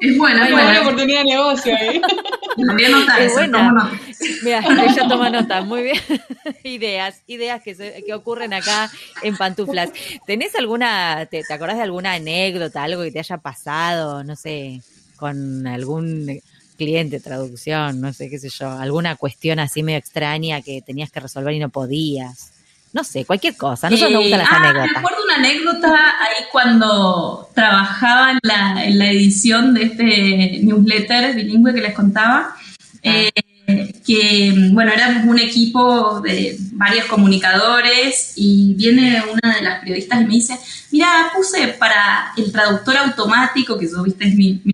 [0.00, 0.80] Es buena, es buena.
[0.82, 2.00] oportunidad de negocio ahí.
[2.66, 4.00] También nota es buena.
[4.42, 5.98] Mira, ella toma nota, muy bien.
[6.62, 8.90] ideas, ideas que, que ocurren acá
[9.22, 9.90] en Pantuflas.
[10.26, 14.82] ¿Tenés alguna, te, te acordás de alguna anécdota, algo que te haya pasado, no sé,
[15.16, 16.40] con algún
[16.76, 21.20] cliente, traducción, no sé, qué sé yo, alguna cuestión así medio extraña que tenías que
[21.20, 22.52] resolver y no podías?
[22.92, 23.90] No sé, cualquier cosa.
[23.90, 24.94] No nosotros nos gustan las ah, anécdotas.
[24.94, 31.74] Recuerdo una anécdota ahí cuando trabajaba en la, en la edición de este newsletter bilingüe
[31.74, 32.54] que les contaba.
[32.54, 32.60] Ah.
[33.02, 33.32] Eh,
[34.06, 40.24] que, bueno, éramos un equipo de varios comunicadores y viene una de las periodistas y
[40.24, 40.58] me dice,
[40.92, 44.73] mira, puse para el traductor automático, que yo, viste, es mi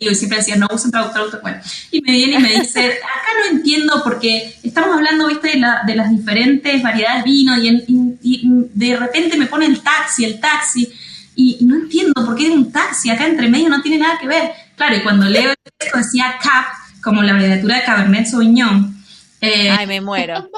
[0.00, 1.40] y siempre decía, no usen traductor.
[1.42, 1.58] Bueno,
[1.90, 5.82] y me viene y me dice, acá no entiendo porque estamos hablando, viste, de, la,
[5.86, 10.88] de las diferentes variedades de vino y, de repente me pone el taxi, el taxi,
[11.34, 14.26] y, no entiendo por qué es un taxi, acá entre medio no tiene nada que
[14.26, 14.52] ver.
[14.76, 16.66] Claro, y cuando leo esto decía CAP,
[17.02, 18.97] como la abreviatura de Cabernet Sauvignon.
[19.40, 20.48] Eh, Ay, me muero.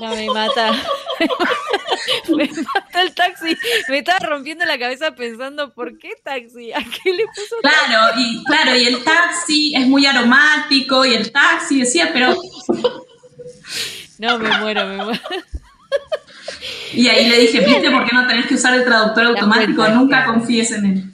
[0.00, 0.72] No, me mata.
[2.28, 3.56] me mata el taxi.
[3.88, 6.72] Me estaba rompiendo la cabeza pensando, ¿por qué taxi?
[6.72, 11.30] ¿A qué le puso Claro, y claro, y el taxi es muy aromático, y el
[11.30, 12.34] taxi decía, pero.
[14.18, 15.20] No, me muero, me muero.
[16.92, 19.86] Y ahí le dije, ¿viste por qué no tenés que usar el traductor automático?
[19.88, 21.04] Nunca confíes en él.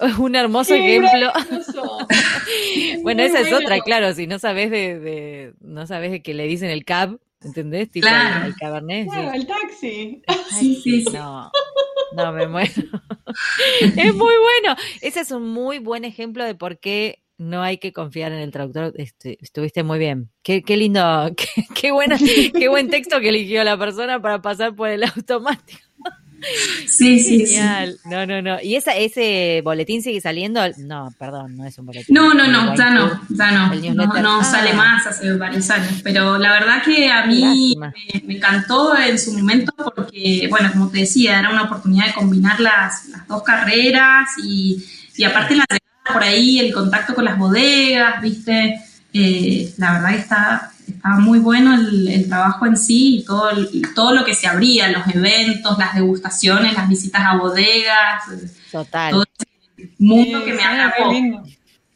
[0.00, 1.32] Es un hermoso ejemplo.
[3.02, 6.46] bueno, esa es otra, claro, si no sabes de, de, no sabes de que le
[6.46, 7.90] dicen el cab, ¿entendés?
[7.90, 8.46] Tipo claro.
[8.46, 9.08] el, cabernet.
[9.08, 10.22] Claro, el taxi.
[10.50, 11.04] Sí, sí, sí.
[11.12, 11.50] No,
[12.16, 12.72] no me muero.
[13.80, 14.76] es muy bueno.
[15.00, 18.50] Ese es un muy buen ejemplo de por qué no hay que confiar en el
[18.50, 18.92] traductor.
[18.96, 20.30] Este, estuviste muy bien.
[20.42, 24.74] Qué, qué lindo, qué, qué, buena, qué buen texto que eligió la persona para pasar
[24.74, 25.80] por el automático.
[26.86, 27.98] Sí, sí, Genial.
[28.04, 28.60] No, no, no.
[28.60, 30.60] ¿Y esa, ese boletín sigue saliendo?
[30.78, 32.14] No, perdón, no es un boletín.
[32.14, 33.74] No, no, no, ya no, ya no.
[33.94, 36.00] No, no sale más hace varios años.
[36.02, 37.92] Pero la verdad que a mí me,
[38.26, 42.60] me, encantó en su momento porque, bueno, como te decía, era una oportunidad de combinar
[42.60, 44.84] las, las dos carreras y,
[45.16, 48.80] y aparte la llegada por ahí, el contacto con las bodegas, ¿viste?
[49.12, 53.50] Eh, la verdad que está estaba muy bueno el, trabajo en sí y todo,
[53.94, 58.24] todo lo que se abría, los eventos, las degustaciones, las visitas a bodegas.
[58.70, 59.12] Total.
[59.12, 61.10] Todo ese mundo que me atrapó.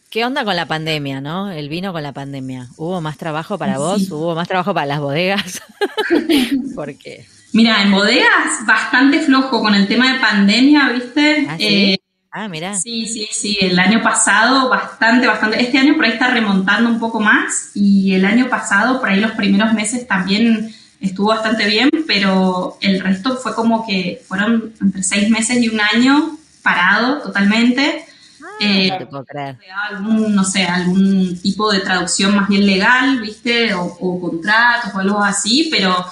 [0.09, 1.51] ¿Qué onda con la pandemia, no?
[1.51, 2.69] El vino con la pandemia.
[2.79, 4.11] ¿Hubo más trabajo para vos?
[4.11, 5.61] ¿Hubo más trabajo para las bodegas?
[6.75, 7.27] Porque...
[7.53, 11.47] Mira, en bodegas bastante flojo con el tema de pandemia, ¿viste?
[11.47, 12.01] ¿Ah, sí?
[12.37, 12.75] Ah, mira.
[12.75, 15.63] Sí, sí, sí, el año pasado bastante, bastante.
[15.63, 19.21] Este año por ahí está remontando un poco más y el año pasado por ahí
[19.21, 25.05] los primeros meses también estuvo bastante bien, pero el resto fue como que fueron entre
[25.05, 28.05] seis meses y un año parado totalmente.
[28.43, 29.57] Ah, eh, no te puedo creer.
[29.91, 33.75] Algún, no sé, algún tipo de traducción más bien legal, ¿viste?
[33.75, 36.05] O, o contratos o algo así, pero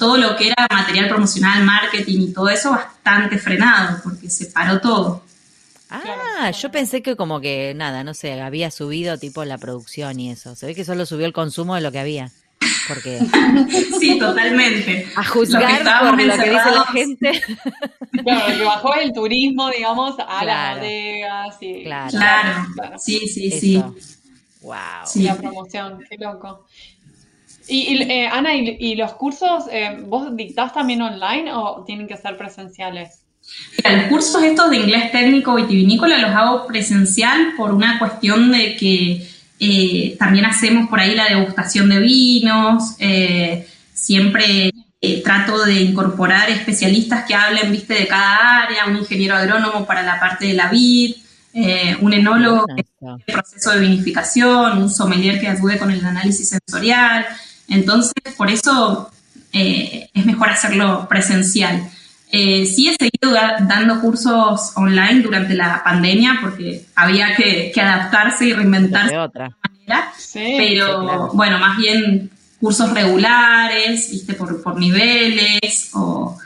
[0.00, 4.80] todo lo que era material promocional, marketing y todo eso bastante frenado porque se paró
[4.80, 5.22] todo.
[6.02, 10.30] Ah, yo pensé que como que nada, no sé, había subido tipo la producción y
[10.30, 10.56] eso.
[10.56, 12.30] Se ve que solo subió el consumo de lo que había.
[12.88, 13.18] Porque
[14.00, 15.06] sí, totalmente.
[15.16, 17.42] A juzgar por lo que dice la gente.
[18.24, 22.10] Claro, que bajó el turismo, digamos, a las bodegas y claro.
[22.10, 22.98] claro.
[22.98, 23.82] Sí, sí, sí.
[24.62, 24.76] Wow.
[25.04, 25.24] Sí.
[25.24, 26.64] La promoción, qué loco.
[27.66, 32.36] Y, eh, Ana, ¿y, los cursos, eh, vos dictás también online o tienen que ser
[32.36, 33.23] presenciales?
[33.82, 39.28] Los cursos estos de inglés técnico vitivinícola los hago presencial por una cuestión de que
[39.60, 46.50] eh, también hacemos por ahí la degustación de vinos, eh, siempre eh, trato de incorporar
[46.50, 50.68] especialistas que hablen, viste, de cada área, un ingeniero agrónomo para la parte de la
[50.68, 51.16] vid,
[52.00, 57.24] un enólogo en el proceso de vinificación, un sommelier que ayude con el análisis sensorial.
[57.68, 59.08] Entonces, por eso
[59.52, 61.88] es mejor hacerlo presencial.
[62.30, 68.52] Eh, sí he seguido dando cursos online durante la pandemia porque había que, adaptarse y
[68.52, 69.56] reinventarse de otra.
[69.62, 76.36] manera, pero bueno, más bien cursos regulares, viste, por, niveles o,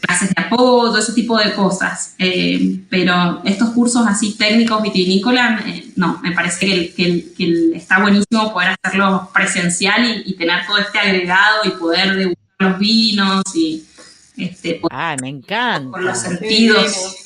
[0.00, 2.14] clases de apoyo, ese tipo de cosas.
[2.18, 8.76] Eh, pero estos cursos así técnicos vitivinícolas, eh, no, me parece que, está buenísimo poder
[8.82, 13.84] hacerlo presencial y, y, tener todo este agregado y poder degustar los vinos y
[14.44, 15.90] este, ah, me encanta.
[15.90, 17.22] Por los sentidos.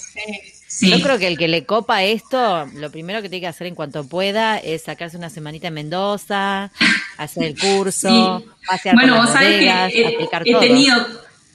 [0.80, 3.74] Yo creo que el que le copa esto, lo primero que tiene que hacer en
[3.74, 6.70] cuanto pueda es sacarse una semanita en Mendoza,
[7.16, 8.44] hacer el curso,
[8.82, 8.90] sí.
[8.92, 10.96] bueno, vos sabés que he, tenido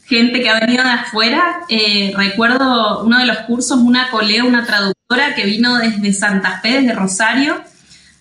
[0.06, 1.62] gente que ha venido de afuera.
[1.70, 6.82] Eh, recuerdo uno de los cursos, una colega, una traductora que vino desde Santa Fe,
[6.82, 7.62] desde Rosario,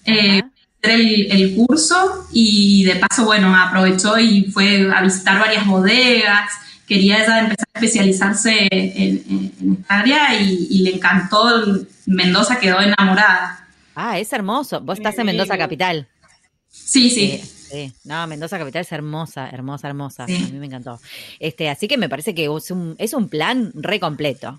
[0.04, 0.42] eh,
[0.82, 6.50] el, el, curso y de paso, bueno, aprovechó y fue a visitar varias bodegas
[6.90, 11.86] quería ella empezar a especializarse en, esta área y, le encantó.
[12.06, 13.64] Mendoza quedó enamorada.
[13.94, 14.80] Ah, es hermoso.
[14.80, 16.08] Vos estás en Mendoza Capital.
[16.68, 17.40] Sí, sí.
[17.70, 17.92] sí.
[18.02, 20.24] No, Mendoza Capital es hermosa, hermosa, hermosa.
[20.24, 20.98] A mí me encantó.
[21.38, 24.58] Este, así que me parece que es un, es un plan re completo.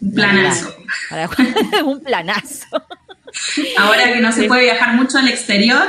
[0.00, 0.72] Un planazo.
[1.84, 2.66] un planazo.
[3.76, 5.82] Ahora que no se puede viajar mucho al exterior,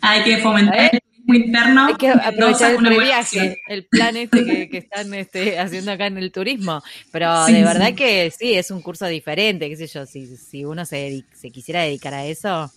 [0.00, 0.92] hay que fomentar
[1.26, 1.86] interno.
[1.86, 6.32] Hay que aprovechar el viaje, el plan este que, están este, haciendo acá en el
[6.32, 6.82] turismo.
[7.12, 10.84] Pero de verdad que sí, es un curso diferente, qué sé yo, si, si uno
[10.84, 12.72] se, se quisiera dedicar a eso,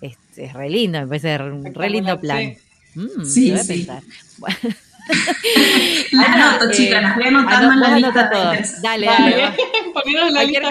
[0.00, 2.54] es, es, re lindo, me parece un re lindo plan.
[2.94, 3.66] Mm, sí, sí.
[3.66, 4.02] Pensar.
[4.38, 4.56] Bueno.
[6.12, 8.30] las anoto, chicas, las voy anotando en la lista.
[8.80, 9.56] Dale, dale.
[10.32, 10.62] cualquier,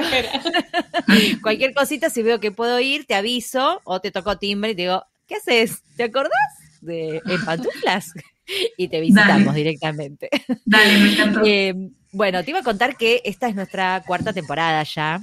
[1.41, 4.83] cualquier cosita, si veo que puedo ir, te aviso o te toco timbre y te
[4.83, 5.83] digo, ¿qué haces?
[5.97, 6.31] ¿Te acordás?
[6.81, 8.13] De, en pantuflas
[8.77, 10.29] y te visitamos directamente.
[10.65, 11.41] Dale, me encantó.
[11.45, 11.73] Eh,
[12.11, 15.21] bueno, te iba a contar que esta es nuestra cuarta temporada ya.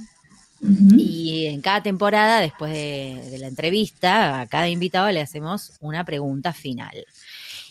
[0.97, 6.51] Y en cada temporada, después de, la entrevista, a cada invitado le hacemos una pregunta
[6.53, 7.05] final.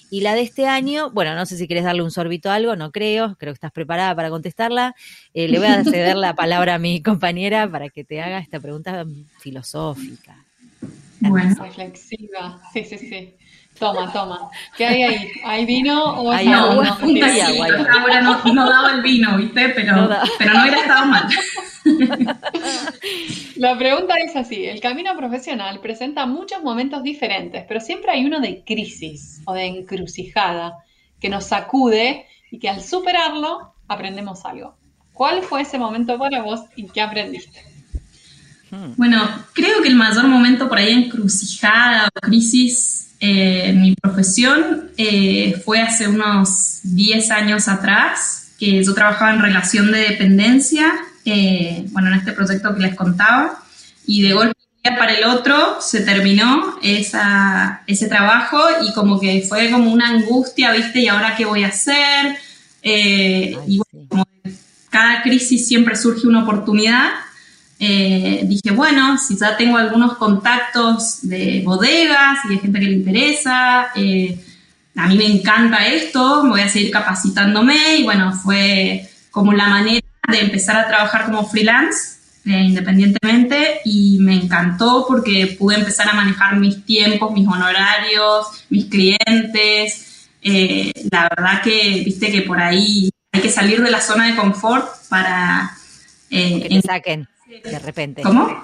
[0.09, 2.77] Y la de este año, bueno, no sé si quieres darle un sorbito a algo,
[2.77, 4.95] no creo, creo que estás preparada para contestarla.
[5.35, 8.61] Eh, le voy a ceder la palabra a mi compañera para que te haga esta
[8.61, 9.05] pregunta
[9.41, 10.45] filosófica.
[11.19, 11.57] Bueno.
[11.61, 13.35] Reflexiva, sí, sí, sí.
[13.79, 14.51] Toma, toma.
[14.77, 15.31] ¿Qué hay ahí?
[15.45, 16.99] ¿Hay vino o hay agua?
[17.01, 17.67] No, hay agua.
[18.01, 19.69] Ahora no, no, daba el vino, ¿viste?
[19.71, 20.09] Pero no,
[20.39, 21.29] pero no hubiera estado mal.
[23.57, 28.41] La pregunta es así, el camino profesional presenta muchos momentos diferentes, pero siempre hay uno
[28.41, 30.79] de crisis o de encrucijada
[31.21, 34.77] que nos sacude y que al superarlo aprendemos algo.
[35.13, 37.65] ¿Cuál fue ese momento para vos y qué aprendiste?
[38.71, 38.93] Hmm.
[38.97, 45.61] Bueno, creo que el mayor momento por ahí encrucijada o crisis eh, mi profesión eh,
[45.65, 50.93] fue hace unos 10 años atrás, que yo trabajaba en relación de dependencia
[51.27, 53.61] eh, bueno, en este proyecto que les contaba,
[54.07, 54.55] y de golpe
[54.97, 60.71] para el otro se terminó esa, ese trabajo y como que fue como una angustia,
[60.71, 61.01] ¿viste?
[61.01, 62.37] ¿Y ahora qué voy a hacer?
[62.83, 64.25] Eh, y bueno, como
[64.89, 67.11] cada crisis siempre surge una oportunidad.
[67.79, 72.93] Eh, dije, bueno, si ya tengo algunos contactos de bodegas y de gente que le
[72.93, 73.93] interesa,
[74.97, 80.07] a mí me encanta esto, voy a seguir capacitándome y bueno, fue como la manera
[80.29, 86.13] de empezar a trabajar como freelance eh, independientemente y me encantó porque pude empezar a
[86.13, 90.29] manejar mis tiempos, mis honorarios, mis clientes.
[90.43, 94.37] Eh, la verdad que, viste que por ahí hay que salir de la zona de
[94.37, 95.77] confort para...
[96.31, 98.23] Eh, que te saquen de repente.
[98.23, 98.63] ¿Cómo?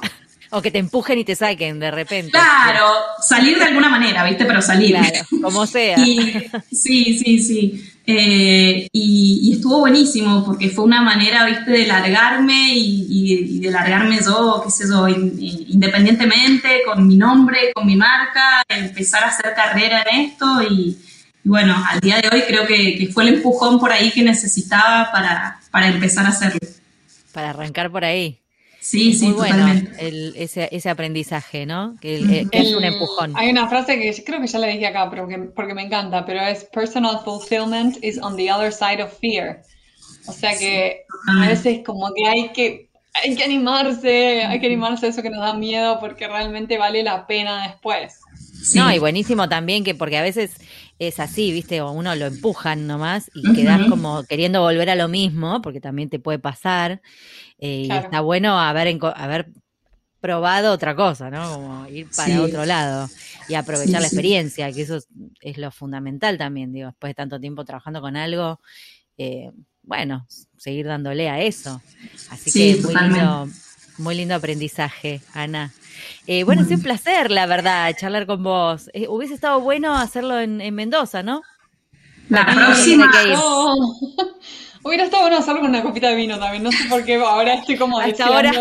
[0.51, 2.31] O que te empujen y te saquen de repente.
[2.31, 4.45] Claro, salir de alguna manera, ¿viste?
[4.45, 4.91] Pero salir.
[4.91, 5.97] Claro, como sea.
[5.97, 7.93] sí, sí, sí.
[8.07, 14.61] Eh, y, estuvo buenísimo porque fue una manera, viste, de largarme y, de largarme yo,
[14.65, 20.21] qué sé yo, independientemente, con mi nombre, con mi marca, empezar a hacer carrera en
[20.21, 20.99] esto y,
[21.45, 25.61] bueno, al día de hoy creo que, fue el empujón por ahí que necesitaba para,
[25.71, 26.59] para empezar a hacerlo.
[27.33, 28.42] Para arrancar por ahí.
[28.83, 29.65] Sí, sí, Muy bueno
[30.35, 31.97] ese, ese, aprendizaje, ¿no?
[32.01, 33.33] Que, es un empujón.
[33.37, 36.41] Hay una frase que creo que ya la dije acá, pero porque me encanta, pero
[36.41, 39.63] es personal fulfillment is on the other side of fear.
[40.27, 45.07] O sea que a veces como que hay que hay que animarse, hay que animarse
[45.07, 48.19] a eso que nos da miedo porque realmente vale la pena después.
[48.75, 50.57] No, y buenísimo también que porque a veces
[50.99, 51.81] es así, ¿viste?
[51.81, 56.09] O uno lo empujan nomás y quedas como queriendo volver a lo mismo, porque también
[56.09, 57.01] te puede pasar.
[57.65, 59.47] Eh, y está bueno haber, haber
[60.21, 61.55] probado otra cosa, ¿no?
[61.55, 63.09] Como ir para otro lado
[63.49, 64.99] y aprovechar la experiencia, que eso
[65.41, 68.59] es, lo fundamental también, digo, después de tanto tiempo trabajando con algo,
[69.17, 69.53] eh,
[69.85, 71.81] bueno, seguir dándole a eso.
[72.31, 73.49] Así que muy lindo,
[73.99, 75.73] muy lindo aprendizaje, Ana.
[76.27, 78.91] Eh, bueno, es un placer, la verdad, charlar con vos.
[79.09, 81.43] hubiese estado bueno hacerlo en, Mendoza, ¿no?
[82.29, 83.09] La próxima.
[84.85, 86.63] Hubiera estado bueno hacerlo con una copita de vino también.
[86.63, 88.53] No sé por qué ahora estoy como hasta ahora.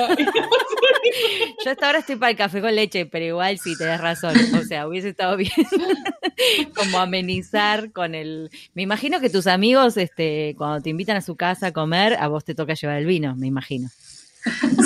[1.66, 4.36] Yo hasta ahora estoy para el café con leche, pero igual sí, te das razón.
[4.60, 5.52] O sea, hubiese estado bien
[6.76, 8.52] como amenizar con el.
[8.76, 12.28] Me imagino que tus amigos, este, cuando te invitan a su casa a comer, a
[12.28, 13.90] vos te toca llevar el vino, me imagino.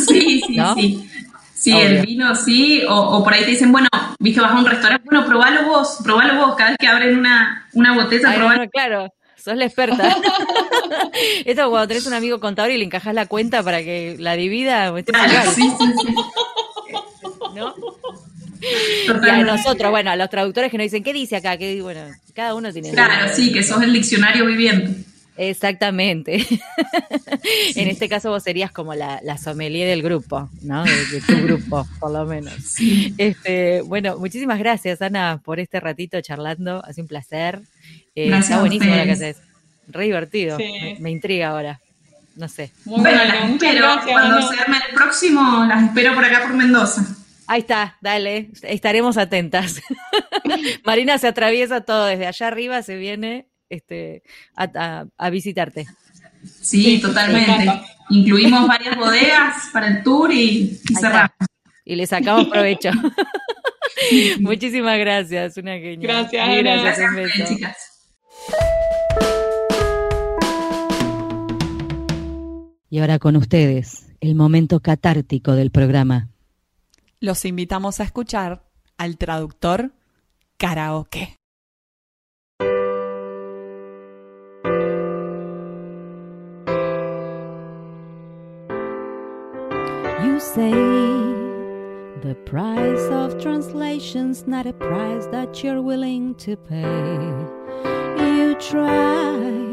[0.07, 1.09] Sí, sí, sí.
[1.53, 3.87] Sí, el vino sí, o, por ahí te dicen, bueno,
[4.19, 7.67] viste, vas a un restaurante, bueno, probalo vos, probalo vos, cada vez que abren una,
[7.73, 8.69] una botella, probalo.
[8.69, 9.11] claro,
[9.45, 10.09] sos la experta.
[11.45, 14.91] Esto cuando tenés un amigo contador y le encajas la cuenta para que la divida.
[15.03, 16.15] Claro, sí, sí, sí.
[17.55, 17.73] ¿No?
[19.23, 21.57] Y a nosotros, bueno, a los traductores que nos dicen, ¿qué dice acá?
[21.57, 22.01] Que bueno,
[22.33, 22.89] cada uno tiene.
[22.89, 25.05] Claro, sí, que sos el diccionario viviente.
[25.37, 26.37] Exactamente.
[27.75, 30.83] en este caso vos serías como la, la sommelier del grupo, ¿no?
[30.83, 32.53] De, tu grupo, por lo menos.
[33.17, 36.83] Este, bueno, muchísimas gracias, Ana, por este ratito charlando.
[36.83, 37.61] Ha sido un placer.
[38.15, 39.37] Eh, está buenísimo lo que haces.
[39.87, 40.57] Re divertido.
[40.57, 41.81] Me, intriga ahora.
[42.35, 42.71] No sé.
[42.85, 43.87] Muy bueno, las espero.
[44.03, 47.05] Cuando se arme el próximo, las espero por acá por Mendoza.
[47.47, 49.81] Ahí está, dale, estaremos atentas.
[50.85, 54.23] Marina se atraviesa todo, desde allá arriba se viene este,
[54.55, 55.85] a, visitarte.
[56.61, 57.71] Sí, totalmente.
[58.09, 61.31] Incluimos varias bodegas para el tour y, cerramos.
[61.83, 62.89] Y le sacamos provecho.
[64.39, 66.27] Muchísimas gracias, una genial.
[66.31, 67.84] Gracias, gracias, chicas.
[72.95, 76.29] Y ahora con ustedes, el momento catártico del programa.
[77.19, 78.63] Los invitamos a escuchar
[78.97, 79.91] al traductor
[80.55, 81.35] karaoke.
[90.23, 90.71] You say
[92.21, 96.85] The price of translation's not a price that you're willing to pay.
[98.15, 99.64] You try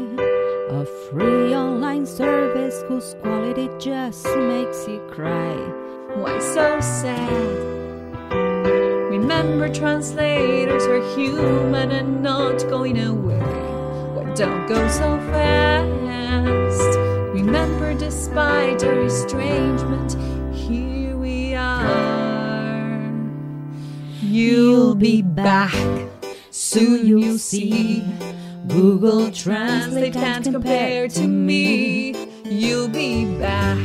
[0.73, 5.53] a free online service whose quality just makes you cry.
[6.15, 8.33] Why so sad?
[9.11, 13.39] Remember, translators are human and not going away.
[14.15, 16.97] Why don't go so fast?
[17.33, 20.15] Remember, despite our estrangement,
[20.55, 23.11] here we are.
[24.21, 25.75] You'll be back.
[26.49, 28.03] Soon you'll see.
[28.67, 32.15] Google Translate can't compare to me.
[32.45, 33.77] You'll be back.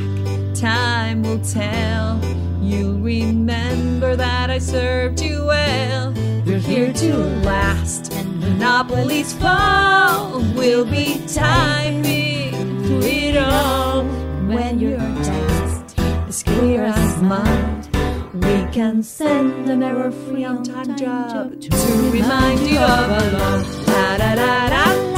[0.55, 2.21] Time will tell.
[2.61, 6.13] You'll remember that I served you well.
[6.47, 8.13] We're here to last.
[8.13, 10.41] And monopolies fall.
[10.55, 12.53] We'll be timing
[12.85, 14.05] through it all.
[14.47, 15.99] When your text
[16.29, 17.89] is clear as mud,
[18.35, 23.88] we can send an error free on time job to remind you of a love.
[23.99, 25.18] La da da da